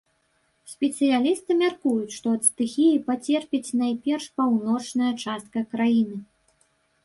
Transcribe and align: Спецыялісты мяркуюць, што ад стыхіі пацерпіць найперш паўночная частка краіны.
Спецыялісты 0.71 1.51
мяркуюць, 1.59 2.15
што 2.17 2.33
ад 2.39 2.43
стыхіі 2.49 2.97
пацерпіць 3.11 3.75
найперш 3.85 4.25
паўночная 4.41 5.13
частка 5.23 5.59
краіны. 5.75 6.17